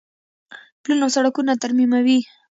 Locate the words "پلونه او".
0.81-1.13